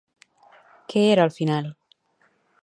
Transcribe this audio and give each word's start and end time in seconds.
Què 0.93 1.03
era 1.09 1.27
al 1.29 1.33
final? 1.37 1.69